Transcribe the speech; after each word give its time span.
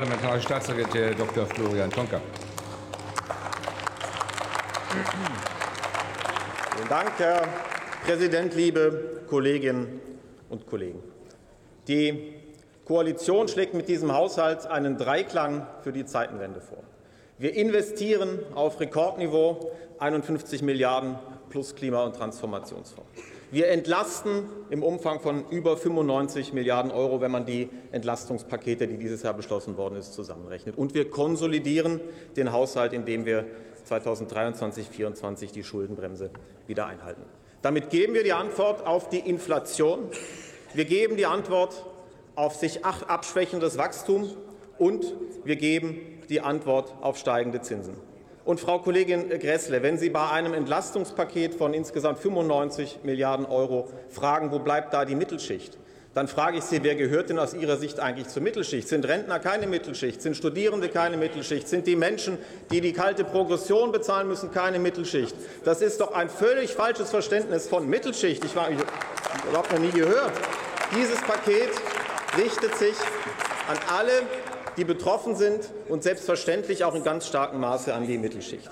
Parlamentarische 0.00 0.46
Staatssekretär 0.46 1.12
Dr. 1.12 1.44
Florian 1.44 1.90
Tonka. 1.90 2.20
Vielen 6.76 6.88
Dank, 6.88 7.10
Herr 7.18 7.48
Präsident, 8.06 8.54
liebe 8.54 9.22
Kolleginnen 9.26 10.00
und 10.50 10.68
Kollegen. 10.68 11.02
Die 11.88 12.32
Koalition 12.84 13.48
schlägt 13.48 13.74
mit 13.74 13.88
diesem 13.88 14.14
Haushalt 14.14 14.66
einen 14.66 14.98
Dreiklang 14.98 15.66
für 15.82 15.92
die 15.92 16.06
Zeitenwende 16.06 16.60
vor. 16.60 16.84
Wir 17.38 17.56
investieren 17.56 18.38
auf 18.54 18.78
Rekordniveau 18.78 19.72
51 19.98 20.62
Milliarden 20.62 21.18
plus 21.50 21.74
Klima- 21.74 22.04
und 22.04 22.14
Transformationsfonds. 22.14 23.10
Wir 23.50 23.68
entlasten 23.68 24.42
im 24.68 24.82
Umfang 24.82 25.20
von 25.20 25.48
über 25.48 25.78
95 25.78 26.52
Milliarden 26.52 26.90
Euro, 26.90 27.22
wenn 27.22 27.30
man 27.30 27.46
die 27.46 27.70
Entlastungspakete, 27.92 28.86
die 28.86 28.98
dieses 28.98 29.22
Jahr 29.22 29.32
beschlossen 29.32 29.78
worden 29.78 29.96
ist, 29.96 30.12
zusammenrechnet. 30.12 30.76
Und 30.76 30.92
wir 30.92 31.08
konsolidieren 31.08 32.00
den 32.36 32.52
Haushalt, 32.52 32.92
indem 32.92 33.24
wir 33.24 33.46
2023 33.84 34.84
2024 34.84 35.52
die 35.52 35.64
Schuldenbremse 35.64 36.30
wieder 36.66 36.86
einhalten. 36.86 37.22
Damit 37.62 37.88
geben 37.88 38.12
wir 38.12 38.22
die 38.22 38.34
Antwort 38.34 38.86
auf 38.86 39.08
die 39.08 39.20
Inflation. 39.20 40.10
Wir 40.74 40.84
geben 40.84 41.16
die 41.16 41.26
Antwort 41.26 41.86
auf 42.34 42.54
sich 42.54 42.84
abschwächendes 42.84 43.78
Wachstum 43.78 44.30
und 44.76 45.14
wir 45.44 45.56
geben 45.56 45.98
die 46.28 46.42
Antwort 46.42 46.94
auf 47.00 47.16
steigende 47.16 47.62
Zinsen. 47.62 47.94
Und 48.48 48.60
Frau 48.60 48.78
Kollegin 48.78 49.28
Gressle, 49.28 49.82
wenn 49.82 49.98
Sie 49.98 50.08
bei 50.08 50.30
einem 50.30 50.54
Entlastungspaket 50.54 51.54
von 51.54 51.74
insgesamt 51.74 52.18
95 52.18 53.00
Milliarden 53.02 53.44
Euro 53.44 53.90
fragen, 54.08 54.52
wo 54.52 54.58
bleibt 54.58 54.94
da 54.94 55.04
die 55.04 55.14
Mittelschicht, 55.14 55.76
dann 56.14 56.28
frage 56.28 56.56
ich 56.56 56.64
Sie, 56.64 56.82
wer 56.82 56.94
gehört 56.94 57.28
denn 57.28 57.38
aus 57.38 57.52
Ihrer 57.52 57.76
Sicht 57.76 58.00
eigentlich 58.00 58.28
zur 58.28 58.42
Mittelschicht? 58.42 58.88
Sind 58.88 59.06
Rentner 59.06 59.38
keine 59.38 59.66
Mittelschicht? 59.66 60.22
Sind 60.22 60.34
Studierende 60.34 60.88
keine 60.88 61.18
Mittelschicht? 61.18 61.68
Sind 61.68 61.86
die 61.86 61.94
Menschen, 61.94 62.38
die 62.70 62.80
die 62.80 62.94
kalte 62.94 63.22
Progression 63.22 63.92
bezahlen 63.92 64.28
müssen, 64.28 64.50
keine 64.50 64.78
Mittelschicht? 64.78 65.36
Das 65.66 65.82
ist 65.82 66.00
doch 66.00 66.14
ein 66.14 66.30
völlig 66.30 66.72
falsches 66.72 67.10
Verständnis 67.10 67.68
von 67.68 67.86
Mittelschicht. 67.86 68.42
Ich 68.46 68.56
habe 68.56 68.74
überhaupt 69.46 69.72
noch 69.72 69.78
nie 69.78 69.90
gehört. 69.90 70.32
Dieses 70.96 71.20
Paket 71.20 71.68
richtet 72.38 72.74
sich 72.76 72.96
an 73.68 73.76
alle 73.94 74.22
die 74.78 74.84
betroffen 74.84 75.34
sind 75.34 75.68
und 75.88 76.02
selbstverständlich 76.02 76.84
auch 76.84 76.94
in 76.94 77.02
ganz 77.02 77.26
starkem 77.26 77.60
Maße 77.60 77.92
an 77.92 78.06
die 78.06 78.16
Mittelschicht. 78.16 78.70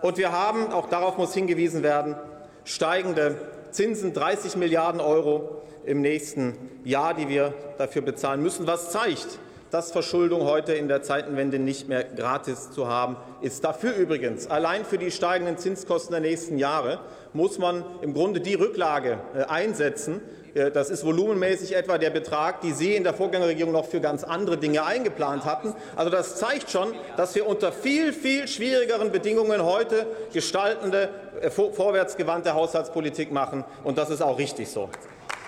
Und 0.00 0.16
wir 0.16 0.32
haben, 0.32 0.72
auch 0.72 0.88
darauf 0.88 1.18
muss 1.18 1.34
hingewiesen 1.34 1.82
werden, 1.82 2.16
steigende 2.64 3.36
Zinsen, 3.72 4.14
30 4.14 4.56
Milliarden 4.56 5.00
Euro 5.00 5.62
im 5.84 6.00
nächsten 6.00 6.56
Jahr, 6.84 7.14
die 7.14 7.28
wir 7.28 7.54
dafür 7.78 8.02
bezahlen 8.02 8.42
müssen, 8.42 8.66
was 8.66 8.90
zeigt, 8.90 9.38
dass 9.72 9.90
Verschuldung 9.90 10.44
heute 10.44 10.74
in 10.74 10.86
der 10.86 11.02
Zeitenwende 11.02 11.58
nicht 11.58 11.88
mehr 11.88 12.04
gratis 12.04 12.70
zu 12.70 12.88
haben 12.88 13.16
ist. 13.40 13.64
Dafür 13.64 13.96
übrigens, 13.96 14.46
allein 14.46 14.84
für 14.84 14.98
die 14.98 15.10
steigenden 15.10 15.56
Zinskosten 15.56 16.12
der 16.12 16.20
nächsten 16.20 16.58
Jahre, 16.58 17.00
muss 17.32 17.58
man 17.58 17.82
im 18.02 18.12
Grunde 18.12 18.40
die 18.40 18.52
Rücklage 18.52 19.18
äh, 19.34 19.44
einsetzen, 19.44 20.20
äh, 20.54 20.70
das 20.70 20.90
ist 20.90 21.06
volumenmäßig 21.06 21.74
etwa 21.74 21.96
der 21.96 22.10
Betrag, 22.10 22.60
den 22.60 22.74
Sie 22.74 22.94
in 22.94 23.02
der 23.02 23.14
Vorgängerregierung 23.14 23.72
noch 23.72 23.86
für 23.86 24.02
ganz 24.02 24.24
andere 24.24 24.58
Dinge 24.58 24.84
eingeplant 24.84 25.46
hatten. 25.46 25.74
Also 25.96 26.10
das 26.10 26.36
zeigt 26.36 26.70
schon, 26.70 26.92
dass 27.16 27.34
wir 27.34 27.46
unter 27.46 27.72
viel, 27.72 28.12
viel 28.12 28.48
schwierigeren 28.48 29.10
Bedingungen 29.10 29.64
heute 29.64 30.06
gestaltende, 30.34 31.08
äh, 31.40 31.48
vorwärtsgewandte 31.50 32.52
Haushaltspolitik 32.52 33.32
machen. 33.32 33.64
Und 33.84 33.96
das 33.96 34.10
ist 34.10 34.20
auch 34.20 34.38
richtig 34.38 34.68
so. 34.68 34.90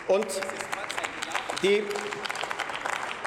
Und 0.09 0.27
die 1.63 1.83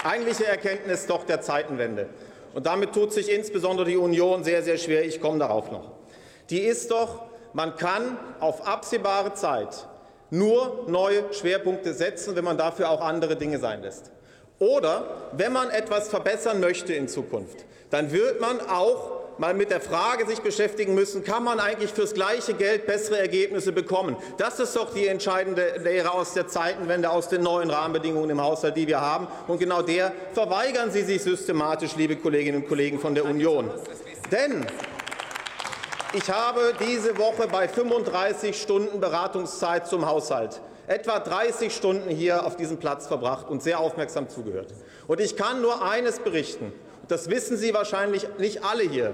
eigentliche 0.05 0.45
Erkenntnis 0.45 1.05
doch 1.05 1.25
der 1.25 1.41
Zeitenwende. 1.41 2.07
Und 2.53 2.65
damit 2.65 2.93
tut 2.93 3.13
sich 3.13 3.31
insbesondere 3.31 3.87
die 3.87 3.97
Union 3.97 4.43
sehr, 4.43 4.63
sehr 4.63 4.77
schwer. 4.77 5.05
Ich 5.05 5.21
komme 5.21 5.39
darauf 5.39 5.71
noch. 5.71 5.91
Die 6.49 6.61
ist 6.61 6.91
doch, 6.91 7.23
man 7.53 7.75
kann 7.75 8.17
auf 8.39 8.65
absehbare 8.65 9.33
Zeit 9.33 9.87
nur 10.29 10.85
neue 10.87 11.33
Schwerpunkte 11.33 11.93
setzen, 11.93 12.35
wenn 12.35 12.43
man 12.43 12.57
dafür 12.57 12.89
auch 12.89 13.01
andere 13.01 13.35
Dinge 13.35 13.59
sein 13.59 13.81
lässt. 13.81 14.11
Oder 14.59 15.05
wenn 15.33 15.53
man 15.53 15.69
etwas 15.69 16.09
verbessern 16.09 16.59
möchte 16.59 16.93
in 16.93 17.07
Zukunft, 17.07 17.65
dann 17.89 18.11
wird 18.11 18.41
man 18.41 18.59
auch 18.61 19.16
mal 19.37 19.53
mit 19.53 19.71
der 19.71 19.81
Frage 19.81 20.25
sich 20.25 20.39
beschäftigen 20.39 20.95
müssen, 20.95 21.23
kann 21.23 21.43
man 21.43 21.59
eigentlich 21.59 21.91
fürs 21.91 22.13
gleiche 22.13 22.53
Geld 22.53 22.85
bessere 22.85 23.19
Ergebnisse 23.19 23.71
bekommen? 23.71 24.15
Das 24.37 24.59
ist 24.59 24.75
doch 24.75 24.93
die 24.93 25.07
entscheidende 25.07 25.77
Lehre 25.83 26.11
aus 26.11 26.33
der 26.33 26.47
Zeitenwende, 26.47 27.09
aus 27.09 27.29
den 27.29 27.43
neuen 27.43 27.69
Rahmenbedingungen 27.69 28.29
im 28.29 28.41
Haushalt, 28.41 28.75
die 28.77 28.87
wir 28.87 29.01
haben. 29.01 29.27
Und 29.47 29.59
genau 29.59 29.81
der 29.81 30.11
verweigern 30.33 30.91
Sie 30.91 31.03
sich 31.03 31.21
systematisch, 31.21 31.95
liebe 31.95 32.15
Kolleginnen 32.15 32.63
und 32.63 32.67
Kollegen 32.67 32.99
von 32.99 33.15
der 33.15 33.25
Union. 33.25 33.69
Denn 34.31 34.65
ich 36.13 36.29
habe 36.29 36.73
diese 36.79 37.17
Woche 37.17 37.47
bei 37.47 37.67
35 37.67 38.59
Stunden 38.59 38.99
Beratungszeit 38.99 39.87
zum 39.87 40.05
Haushalt 40.05 40.61
etwa 40.87 41.19
30 41.19 41.75
Stunden 41.75 42.09
hier 42.09 42.45
auf 42.45 42.55
diesem 42.55 42.77
Platz 42.77 43.07
verbracht 43.07 43.49
und 43.49 43.61
sehr 43.61 43.79
aufmerksam 43.79 44.29
zugehört. 44.29 44.73
Und 45.05 45.19
ich 45.19 45.35
kann 45.35 45.61
nur 45.61 45.83
eines 45.83 46.19
berichten, 46.19 46.71
das 47.07 47.29
wissen 47.29 47.57
Sie 47.57 47.73
wahrscheinlich 47.73 48.27
nicht 48.37 48.63
alle 48.63 48.83
hier, 48.83 49.13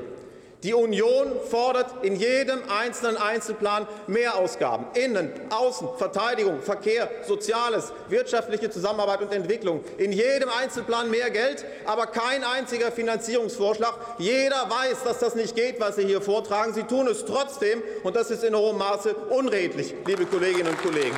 die 0.63 0.73
Union 0.73 1.33
fordert 1.51 2.05
in 2.05 2.15
jedem 2.15 2.61
einzelnen 2.69 3.17
Einzelplan 3.17 3.85
mehr 4.07 4.37
Ausgaben. 4.37 4.85
Innen, 4.93 5.29
Außen, 5.49 5.89
Verteidigung, 5.97 6.61
Verkehr, 6.61 7.09
Soziales, 7.27 7.91
wirtschaftliche 8.07 8.69
Zusammenarbeit 8.69 9.21
und 9.23 9.33
Entwicklung. 9.33 9.83
In 9.97 10.13
jedem 10.13 10.47
Einzelplan 10.47 11.11
mehr 11.11 11.29
Geld, 11.31 11.65
aber 11.85 12.05
kein 12.07 12.45
einziger 12.45 12.93
Finanzierungsvorschlag. 12.93 13.93
Jeder 14.19 14.69
weiß, 14.69 15.03
dass 15.03 15.19
das 15.19 15.35
nicht 15.35 15.53
geht, 15.53 15.81
was 15.81 15.97
Sie 15.97 16.05
hier 16.05 16.21
vortragen. 16.21 16.73
Sie 16.73 16.83
tun 16.83 17.07
es 17.07 17.25
trotzdem, 17.25 17.83
und 18.03 18.15
das 18.15 18.31
ist 18.31 18.45
in 18.45 18.55
hohem 18.55 18.77
Maße 18.77 19.13
unredlich, 19.31 19.93
liebe 20.07 20.25
Kolleginnen 20.25 20.69
und 20.69 20.81
Kollegen. 20.81 21.15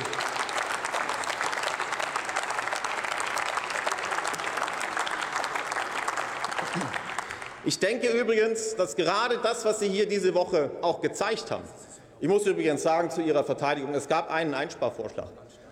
Ich 7.66 7.80
denke 7.80 8.06
übrigens, 8.06 8.76
dass 8.76 8.94
gerade 8.94 9.38
das, 9.42 9.64
was 9.64 9.80
Sie 9.80 9.88
hier 9.88 10.06
diese 10.06 10.34
Woche 10.34 10.70
auch 10.82 11.00
gezeigt 11.00 11.50
haben, 11.50 11.64
ich 12.20 12.28
muss 12.28 12.46
übrigens 12.46 12.84
sagen 12.84 13.10
zu 13.10 13.20
Ihrer 13.20 13.42
Verteidigung, 13.42 13.92
es 13.92 14.06
gab 14.06 14.30
einen 14.30 14.54
Einsparvorschlag. 14.54 15.26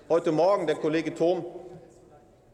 Heute 0.08 0.32
Morgen 0.32 0.66
der 0.66 0.74
Kollege 0.74 1.14
Thom 1.14 1.44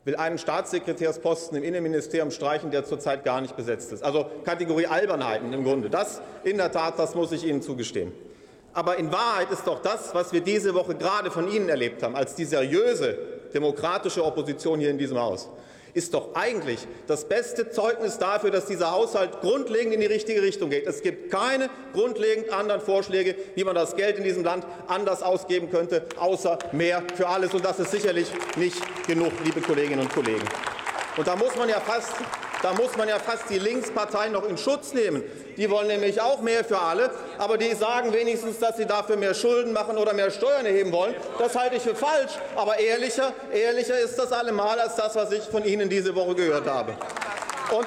will 0.04 0.16
einen 0.16 0.36
Staatssekretärsposten 0.36 1.56
im 1.56 1.64
Innenministerium 1.64 2.30
streichen, 2.30 2.70
der 2.70 2.84
zurzeit 2.84 3.24
gar 3.24 3.40
nicht 3.40 3.56
besetzt 3.56 3.92
ist. 3.92 4.04
Also 4.04 4.26
Kategorie 4.44 4.86
Albernheiten 4.86 5.50
im 5.54 5.64
Grunde. 5.64 5.88
Das 5.88 6.20
in 6.44 6.58
der 6.58 6.70
Tat, 6.70 6.98
das 6.98 7.14
muss 7.14 7.32
ich 7.32 7.42
Ihnen 7.42 7.62
zugestehen. 7.62 8.12
Aber 8.74 8.98
in 8.98 9.10
Wahrheit 9.10 9.50
ist 9.50 9.66
doch 9.66 9.80
das, 9.80 10.14
was 10.14 10.34
wir 10.34 10.42
diese 10.42 10.74
Woche 10.74 10.94
gerade 10.96 11.30
von 11.30 11.50
Ihnen 11.50 11.70
erlebt 11.70 12.02
haben, 12.02 12.14
als 12.14 12.34
die 12.34 12.44
seriöse 12.44 13.16
demokratische 13.54 14.22
Opposition 14.22 14.80
hier 14.80 14.90
in 14.90 14.98
diesem 14.98 15.18
Haus, 15.18 15.48
ist 15.94 16.14
doch 16.14 16.34
eigentlich 16.34 16.86
das 17.06 17.28
beste 17.28 17.70
Zeugnis 17.70 18.18
dafür, 18.18 18.50
dass 18.50 18.66
dieser 18.66 18.90
Haushalt 18.90 19.40
grundlegend 19.40 19.94
in 19.94 20.00
die 20.00 20.06
richtige 20.06 20.42
Richtung 20.42 20.70
geht. 20.70 20.86
Es 20.86 21.02
gibt 21.02 21.30
keine 21.30 21.70
grundlegend 21.92 22.52
anderen 22.52 22.80
Vorschläge, 22.80 23.34
wie 23.54 23.64
man 23.64 23.74
das 23.74 23.96
Geld 23.96 24.18
in 24.18 24.24
diesem 24.24 24.44
Land 24.44 24.66
anders 24.88 25.22
ausgeben 25.22 25.70
könnte, 25.70 26.06
außer 26.18 26.58
mehr 26.72 27.02
für 27.14 27.28
alles. 27.28 27.54
Und 27.54 27.64
das 27.64 27.78
ist 27.78 27.90
sicherlich 27.90 28.30
nicht 28.56 28.80
genug, 29.06 29.32
liebe 29.44 29.60
Kolleginnen 29.60 30.00
und 30.00 30.12
Kollegen. 30.12 30.44
Und 31.16 31.26
da 31.26 31.36
muss 31.36 31.56
man 31.56 31.68
ja 31.68 31.80
fast 31.80 32.12
da 32.62 32.74
muss 32.74 32.96
man 32.96 33.08
ja 33.08 33.18
fast 33.18 33.48
die 33.48 33.58
Linksparteien 33.58 34.32
noch 34.32 34.44
in 34.44 34.58
Schutz 34.58 34.92
nehmen. 34.92 35.22
Die 35.56 35.70
wollen 35.70 35.86
nämlich 35.86 36.20
auch 36.20 36.40
mehr 36.40 36.64
für 36.64 36.78
alle, 36.78 37.10
aber 37.38 37.56
die 37.56 37.74
sagen 37.74 38.12
wenigstens, 38.12 38.58
dass 38.58 38.76
sie 38.76 38.86
dafür 38.86 39.16
mehr 39.16 39.34
Schulden 39.34 39.72
machen 39.72 39.96
oder 39.96 40.12
mehr 40.12 40.30
Steuern 40.30 40.66
erheben 40.66 40.92
wollen. 40.92 41.14
Das 41.38 41.56
halte 41.56 41.76
ich 41.76 41.82
für 41.82 41.94
falsch, 41.94 42.32
aber 42.56 42.78
ehrlicher, 42.78 43.32
ehrlicher 43.52 43.98
ist 43.98 44.18
das 44.18 44.32
allemal 44.32 44.78
als 44.78 44.96
das, 44.96 45.14
was 45.16 45.32
ich 45.32 45.42
von 45.44 45.64
Ihnen 45.64 45.88
diese 45.88 46.14
Woche 46.14 46.34
gehört 46.34 46.66
habe. 46.66 46.94
Und 47.72 47.86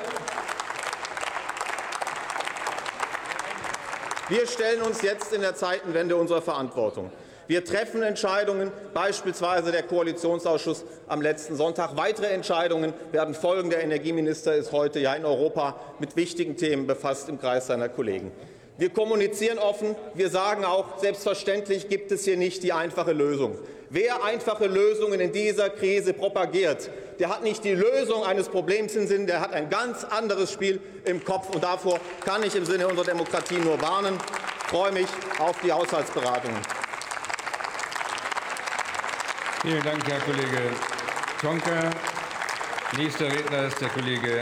wir 4.29 4.47
stellen 4.47 4.81
uns 4.81 5.01
jetzt 5.01 5.33
in 5.33 5.41
der 5.41 5.55
Zeitenwende 5.55 6.15
unserer 6.15 6.41
Verantwortung. 6.41 7.11
Wir 7.53 7.63
treffen 7.63 8.01
Entscheidungen, 8.01 8.71
beispielsweise 8.95 9.71
der 9.71 9.83
Koalitionsausschuss 9.83 10.85
am 11.07 11.21
letzten 11.21 11.55
Sonntag. 11.55 11.95
Weitere 11.95 12.25
Entscheidungen 12.29 12.93
werden 13.11 13.35
folgen. 13.35 13.69
Der 13.69 13.83
Energieminister 13.83 14.55
ist 14.55 14.71
heute 14.71 14.99
ja 14.99 15.13
in 15.13 15.23
Europa 15.23 15.75
mit 15.99 16.15
wichtigen 16.15 16.57
Themen 16.57 16.87
befasst 16.87 17.29
im 17.29 17.39
Kreis 17.39 17.67
seiner 17.67 17.89
Kollegen. 17.89 18.31
Wir 18.79 18.89
kommunizieren 18.89 19.59
offen. 19.59 19.95
Wir 20.15 20.31
sagen 20.31 20.65
auch, 20.65 20.97
selbstverständlich 20.97 21.89
gibt 21.89 22.11
es 22.11 22.25
hier 22.25 22.37
nicht 22.37 22.63
die 22.63 22.73
einfache 22.73 23.11
Lösung. 23.11 23.55
Wer 23.91 24.23
einfache 24.23 24.65
Lösungen 24.65 25.19
in 25.19 25.31
dieser 25.31 25.69
Krise 25.69 26.13
propagiert, 26.13 26.89
der 27.19 27.29
hat 27.29 27.43
nicht 27.43 27.63
die 27.63 27.75
Lösung 27.75 28.23
eines 28.23 28.49
Problems 28.49 28.95
im 28.95 29.05
Sinn, 29.05 29.27
der 29.27 29.41
hat 29.41 29.53
ein 29.53 29.69
ganz 29.69 30.03
anderes 30.05 30.51
Spiel 30.51 30.81
im 31.05 31.23
Kopf. 31.23 31.53
Und 31.53 31.63
davor 31.63 31.99
kann 32.25 32.41
ich 32.41 32.55
im 32.55 32.65
Sinne 32.65 32.87
unserer 32.87 33.05
Demokratie 33.05 33.59
nur 33.59 33.79
warnen. 33.79 34.17
Ich 34.63 34.69
freue 34.71 34.91
mich 34.91 35.07
auf 35.37 35.61
die 35.63 35.71
Haushaltsberatungen. 35.71 36.57
Vielen 39.63 39.81
Dank, 39.81 40.05
Herr 40.09 40.19
Kollege 40.19 40.71
Tonka. 41.39 41.89
Nächster 42.97 43.27
Redner 43.27 43.67
ist 43.67 43.79
der 43.79 43.87
Kollege 43.87 44.27